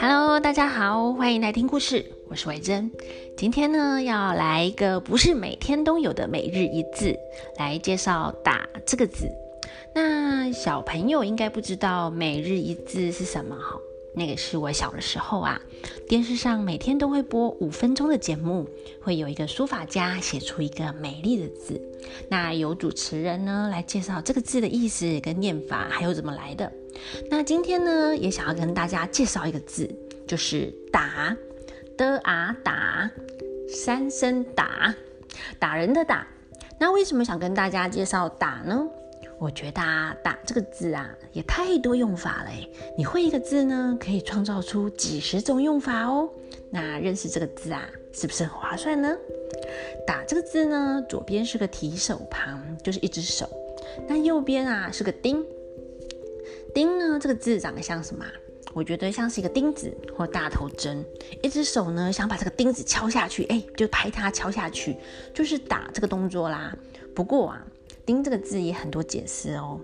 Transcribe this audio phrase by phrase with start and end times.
[0.00, 2.90] Hello，大家好，欢迎来听故事，我是维珍。
[3.36, 7.18] 今天呢，要来一个不是每天都有的每日一字，
[7.58, 9.26] 来介绍“打”这个字。
[9.94, 13.78] 那小朋友应该不知道每日一字是什么哈？
[14.14, 15.60] 那个是我小的时候啊，
[16.08, 18.68] 电视上每天都会播五分钟的节目，
[19.00, 21.80] 会有一个书法家写出一个美丽的字，
[22.28, 26.70] 那由主持人呢来介绍这个字的意思跟念法，还有怎么来的。
[27.30, 29.88] 那今天呢，也想要跟大家介绍一个字，
[30.26, 31.36] 就是打
[31.96, 33.10] 的啊打，
[33.68, 34.94] 三声打，
[35.58, 36.26] 打人的打。
[36.78, 38.88] 那为什么想跟大家介绍打呢？
[39.40, 42.50] 我觉得啊，打这个字啊，也太多用法了。
[42.94, 46.28] 你会一个字呢，可以创造出几十种用法哦。
[46.68, 49.16] 那认识这个字啊，是不是很划算呢？
[50.06, 53.48] 打这个字呢，左边是个提手旁，就是一只手。
[54.06, 55.42] 那右边啊，是个丁。
[56.74, 57.18] 钉呢？
[57.18, 58.26] 这个字长得像什么？
[58.74, 61.02] 我觉得像是一个钉子或大头针。
[61.42, 64.98] 一只手呢，想把这个钉子敲下去，哎，就拍它敲下去，
[65.32, 66.76] 就是打这个动作啦。
[67.14, 67.66] 不过啊，
[68.10, 69.78] 丁这个字也很多解释哦。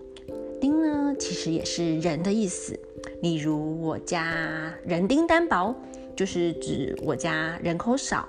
[0.60, 2.76] 丁呢，其实也是人的意思。
[3.22, 5.72] 例如我家人丁单薄，
[6.16, 8.28] 就是指我家人口少。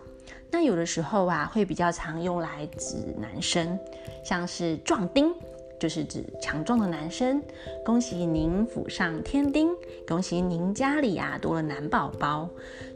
[0.51, 3.75] 那有的时候啊，会比较常用来指男生，
[4.23, 5.33] 像是壮丁。
[5.79, 7.41] 就是指强壮的男生，
[7.83, 9.69] 恭喜您府上添丁，
[10.07, 12.47] 恭喜您家里啊多了男宝宝。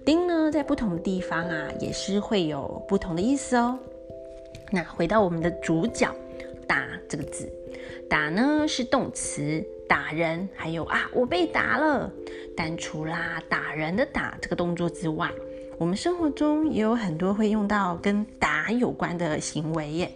[0.05, 3.77] 丁呢，在不同的地方啊，也是会有不同的意思哦。
[4.71, 6.09] 那回到我们的主角，
[6.67, 7.51] 打这个字，
[8.09, 12.11] 打呢是动词，打人，还有啊我被打了。
[12.55, 15.31] 但除啦打人的打这个动作之外，
[15.77, 20.11] 我们生活中也有很多会用到跟打有关的行为耶，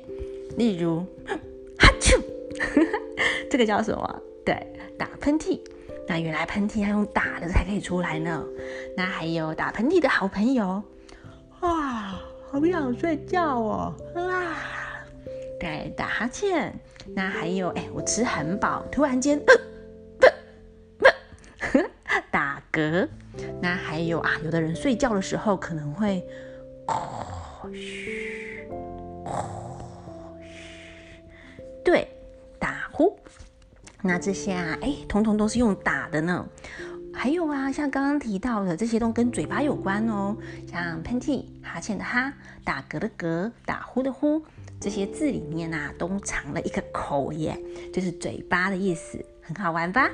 [0.57, 2.19] 例如哈啾。
[3.49, 4.21] 这个叫什么？
[4.45, 4.55] 对，
[4.97, 5.59] 打喷嚏。
[6.07, 8.45] 那原来喷嚏要用打的才可以出来呢。
[8.95, 10.83] 那还有打喷嚏的好朋友，
[11.61, 12.19] 哇，
[12.51, 13.93] 好想睡觉哦。
[14.13, 14.84] 啊，
[15.59, 16.73] 对，打哈欠。
[17.15, 19.41] 那还有，哎，我吃很饱，突然间，
[22.31, 23.07] 打嗝。
[23.61, 26.25] 那还有啊，有的人睡觉的时候可能会，
[27.73, 28.67] 嘘，
[31.83, 32.07] 对。
[32.91, 33.19] 呼，
[34.01, 36.47] 那这些啊，哎，通通都是用打的呢。
[37.13, 42.31] 还有啊，像刚刚提到的这些都跟嘴巴有关哦，像喷嚏、哈欠的哈、
[42.63, 44.41] 打嗝的嗝、打呼的呼，
[44.85, 47.59] 这些字里面啊，都藏了一个口耶，
[47.91, 50.11] 就是嘴巴的意思，很好玩吧？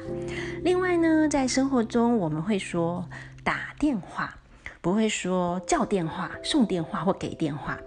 [0.64, 3.06] 另外呢，在生活中我们会说
[3.44, 4.34] 打电话，
[4.80, 7.78] 不会说叫电话、送电话或给电话。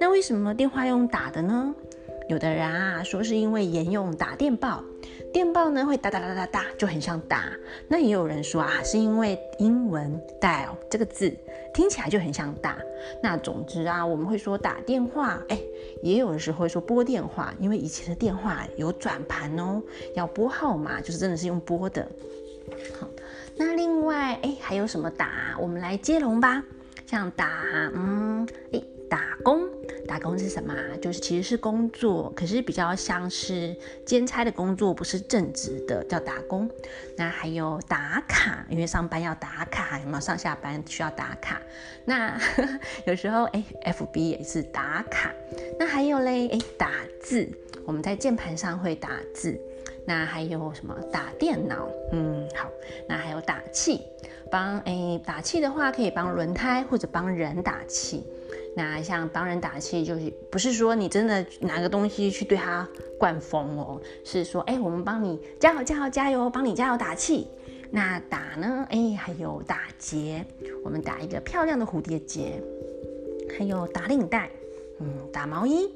[0.00, 1.72] 那为什么电话用打的呢？
[2.28, 4.82] 有的人啊说是因为沿用打电报，
[5.32, 7.50] 电报呢会哒哒哒哒哒，就很像打。
[7.88, 11.34] 那也有人说啊，是因为英文 dial 这个字
[11.72, 12.76] 听起来就很像打。
[13.22, 15.58] 那总之啊，我们会说打电话，哎，
[16.02, 19.82] 也有的时候会说拨电话，因为以前的电话有转盘哦，
[20.14, 22.06] 要拨号码就是真的是用拨的。
[23.00, 23.08] 好，
[23.56, 25.56] 那另外哎还有什么打？
[25.58, 26.62] 我们来接龙吧，
[27.06, 28.82] 像打，嗯，哎。
[29.10, 29.68] 打工，
[30.12, 30.74] 打工是什么？
[31.00, 33.74] 就是其实是工作，可是比较像是
[34.04, 36.68] 兼差的工作，不是正职的，叫打工。
[37.16, 41.58] 那还有打卡，因为上班要打卡，有没有上下班需要打卡？
[42.04, 42.38] 那
[43.06, 45.32] 有时候哎，FB 也是打卡。
[45.78, 46.90] 那还有嘞，哎，打
[47.22, 47.48] 字，
[47.86, 49.58] 我们在键盘上会打字。
[50.06, 50.94] 那还有什么？
[51.10, 52.68] 打电脑，嗯，好。
[53.08, 54.02] 那还有打气，
[54.50, 58.22] 帮哎打气的话，可以帮轮胎或者帮人打气。
[58.74, 62.88] 那像帮人打气，就是不是说你真的拿个东西去对他
[63.18, 67.48] 灌风哦，是说哎，我们帮你加油加油加油，帮你加油打气。
[67.90, 68.86] 那打呢？
[68.88, 70.42] 哎，还有打结，
[70.82, 72.62] 我们打一个漂亮的蝴蝶结。
[73.58, 74.48] 还有打领带，
[74.98, 75.90] 嗯，打毛衣，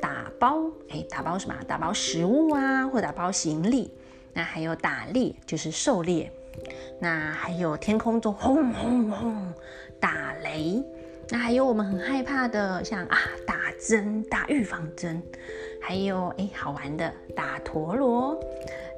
[0.00, 1.54] 打包，哎，打包什么？
[1.66, 3.90] 打包食物啊，或打包行李。
[4.32, 6.30] 那还有打猎，就是狩猎。
[7.00, 9.52] 那还有天空中轰轰轰
[9.98, 10.80] 打雷。
[11.30, 15.22] 那还有我们很害怕的，像啊打针、打预防针，
[15.80, 18.38] 还有哎好玩的打陀螺、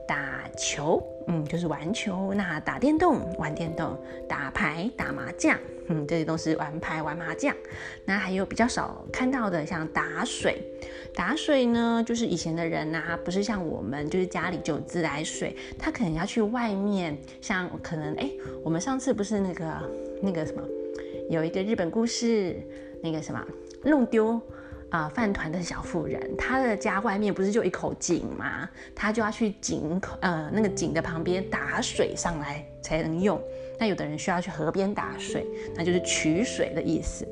[0.06, 2.34] 打球，嗯就是玩球。
[2.34, 3.96] 那打电动、玩电动、
[4.28, 7.54] 打牌、打麻将，嗯这些都是玩牌、玩麻将。
[8.04, 10.62] 那还有比较少看到的，像打水。
[11.14, 18.30] 打水呢，就是以前的人呐，不是像我们，就是家里就有自来水，他可能要去外面，像可能哎，
[18.62, 19.64] 我们上次不是那个
[20.20, 20.62] 那个什么。
[21.28, 22.56] 有一个日本故事，
[23.02, 23.44] 那个什么
[23.82, 24.40] 弄丢
[24.90, 28.68] 啊饭团的小妇人，她的家外面不是就一口井吗？
[28.94, 33.40] 她就要去井口呃那个井的旁边打水上来才能用。
[33.78, 37.26] 那有的人需要去河边打水，那就是取水的意思。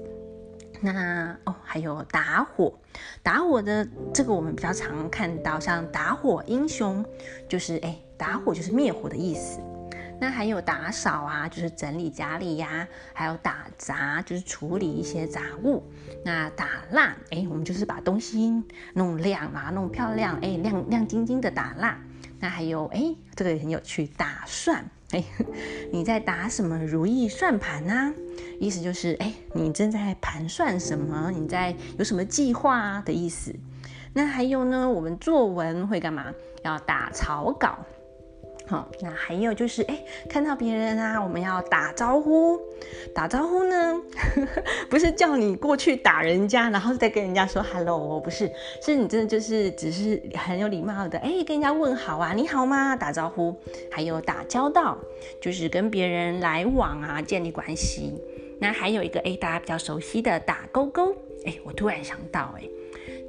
[0.80, 2.74] 那哦，还有打火，
[3.22, 7.02] 打火的这个我们比较常看到，像打火英雄，
[7.48, 9.60] 就是哎，打火就是灭火的意思。
[10.24, 15.82] 那还有打扫啊，就是整理家里呀；还有打杂，就是处理一些杂物。
[16.24, 18.62] 那打蜡，哎，我们就是把东西
[18.94, 21.98] 弄亮嘛，弄漂亮，哎，亮亮晶晶的打蜡。
[22.40, 25.22] 那还有哎，这个也很有趣，打算，哎，
[25.92, 28.14] 你在打什么如意算盘呢？
[28.58, 31.30] 意思就是，哎，你正在盘算什么？
[31.32, 33.54] 你在有什么计划的意思？
[34.14, 34.88] 那还有呢？
[34.88, 36.32] 我们作文会干嘛？
[36.62, 37.80] 要打草稿。
[38.66, 42.58] 好，那还有就是，哎，看到别人啊，我们要打招呼。
[43.14, 44.02] 打招呼呢，
[44.88, 48.50] 不是叫你过去打人家，然后再跟人家说 hello，不是，
[48.80, 52.96] 是你真的就是只是很有礼貌的，哎，跟人家问好啊，你好吗？
[52.96, 53.54] 打招呼。
[53.90, 54.98] 还有打交道，
[55.40, 58.14] 就是跟别人来往啊，建立关系。
[58.58, 61.14] 那还有一个哎，大家比较熟悉的打勾勾，
[61.44, 62.62] 哎，我突然想到，哎，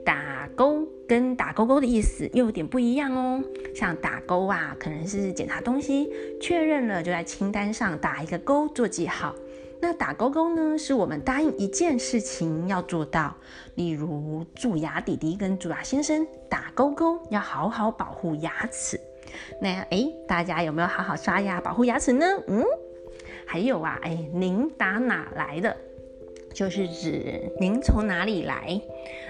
[0.05, 3.43] 打勾跟打勾勾的意思又有点不一样哦。
[3.75, 6.09] 像打勾啊，可能是检查东西，
[6.39, 9.35] 确认了就在清单上打一个勾做记号。
[9.81, 13.35] 那打勾勾呢，是我们答应一件事情要做到，
[13.75, 18.99] 例如蛀牙弟弟跟蛀牙先生打勾勾，要好好保护牙齿。
[19.59, 22.25] 那哎，大家有没有好好刷牙保护牙齿呢？
[22.47, 22.63] 嗯。
[23.45, 25.75] 还有啊，哎，您打哪来的？
[26.55, 28.81] 就是指您从哪里来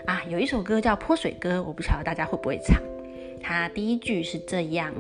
[0.06, 0.24] 啊？
[0.30, 2.80] 有一首歌叫《泼水歌》，我不晓得大家会不会唱。
[3.42, 4.94] 它第一句是这样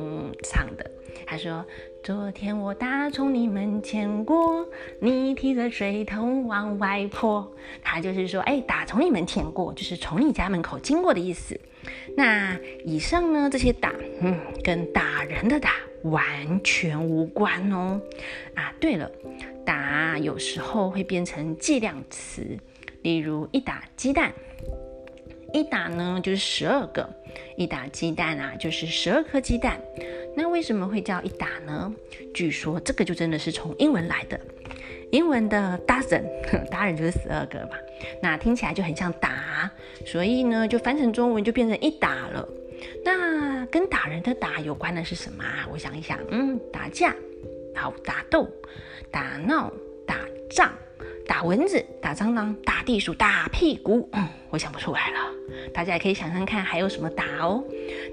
[0.44, 0.90] 唱的：
[1.28, 1.64] 他说，
[2.06, 4.64] 昨天我打从你门前过，
[5.00, 7.52] 你提着水桶往外泼。
[7.82, 11.60] 他就是说，哎，打从你门前过，就是从你家门口经过的意思。
[12.16, 12.56] 那
[12.86, 13.92] 以上呢，这些打，
[14.22, 15.72] 嗯，跟打人的打。
[16.04, 18.00] 完全无关哦，
[18.54, 19.10] 啊，对了，
[19.66, 22.56] 打有时候会变成计量词，
[23.02, 24.32] 例如一打鸡蛋，
[25.52, 27.10] 一打呢就是十二个，
[27.58, 29.82] 一打鸡蛋啊就是十二颗鸡蛋。
[30.36, 31.94] 那为什么会叫一打呢？
[32.34, 34.40] 据说这个就真的是从英文来的，
[35.12, 37.78] 英文的 dozen，dozen 就是十二个嘛，
[38.22, 39.72] 那听起来就很像打，
[40.06, 42.48] 所以呢就翻成中文就变成一打了。
[43.04, 45.68] 那跟打人的打有关的是什么啊？
[45.72, 47.16] 我想一想，嗯，打架，
[47.74, 48.48] 好，打斗，
[49.10, 49.72] 打闹，
[50.06, 50.18] 打
[50.50, 50.74] 仗，
[51.28, 54.08] 打蚊子，打蟑螂，打地鼠，打屁股。
[54.14, 55.20] 嗯，我想不出来了。
[55.74, 57.64] 大家也可以想想看，还有什么打哦？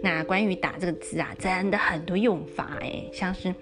[0.02, 3.54] 那关于打这个字啊，真的很多用法哎，像是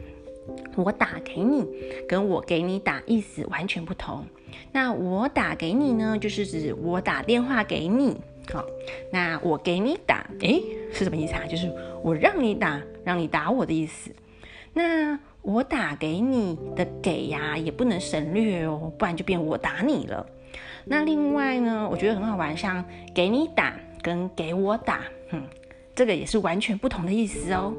[0.77, 1.67] 我打给你，
[2.09, 4.25] 跟我给你打意思完全不同。
[4.73, 8.17] 那我打给你呢，就是指我打电话给你。
[8.53, 8.65] 好，
[9.13, 10.63] 那我给你打，诶，
[10.93, 11.45] 是什么意思啊？
[11.47, 11.71] 就是
[12.03, 14.11] 我让你打，让你打我的意思。
[14.73, 20.27] 那我打给你的给呀，也不能省略哦，不然就变我打你了。
[20.85, 22.85] 那另外呢，我觉得很好玩，像
[23.15, 25.43] 给你打跟给我打，嗯，
[25.95, 27.73] 这个也是完全不同的意思哦。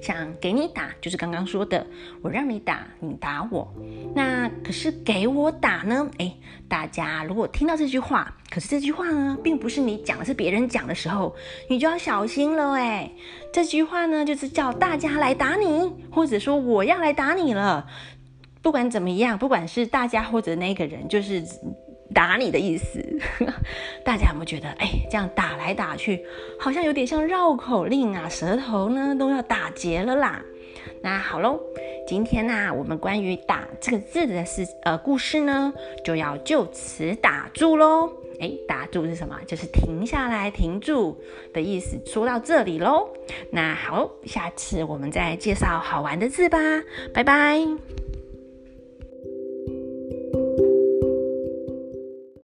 [0.00, 1.86] 像给你打，就是刚刚说的，
[2.22, 3.72] 我让你打，你打我。
[4.14, 6.10] 那可是给我打呢？
[6.18, 6.34] 哎，
[6.68, 11.34] 大家如果听到这句话，可是这句话呢，并不是你讲的，是别人讲的时候，
[11.68, 12.72] 你就要小心了。
[12.72, 13.10] 哎，
[13.52, 17.86] 这句话呢，就是叫大家来打你，或者说我要来打你了。
[18.62, 21.44] 不管怎么样，不管是大家或者那个人，就是。
[22.14, 23.04] 打你的意思，
[24.04, 26.24] 大家有没有觉得，哎，这样打来打去，
[26.58, 30.42] 好像有点像绕口令啊，舌头呢都要打结了啦。
[31.02, 31.60] 那好喽，
[32.06, 35.72] 今天呢，我们关于打这个字的事，呃，故事呢，
[36.04, 38.12] 就要就此打住喽。
[38.38, 39.38] 哎，打住是什么？
[39.46, 41.18] 就是停下来、停住
[41.52, 41.98] 的意思。
[42.06, 43.08] 说到这里喽，
[43.50, 46.58] 那好，下次我们再介绍好玩的字吧，
[47.12, 47.60] 拜拜。